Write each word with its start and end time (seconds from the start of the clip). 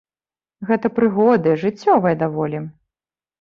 Гэта 0.69 0.87
прыгоды, 0.99 1.53
жыццёвыя 1.65 2.15
даволі. 2.23 2.63